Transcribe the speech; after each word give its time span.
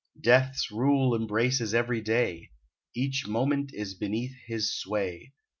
Death's 0.19 0.71
rule 0.71 1.13
embraces 1.15 1.75
every 1.75 2.01
day: 2.01 2.49
Each 2.95 3.27
moment 3.27 3.69
is 3.71 3.93
beneath 3.93 4.33
his 4.47 4.75
sway. 4.75 5.31